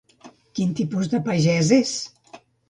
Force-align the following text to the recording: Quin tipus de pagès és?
Quin 0.59 0.71
tipus 0.79 1.11
de 1.11 1.19
pagès 1.27 1.71
és? 1.79 1.93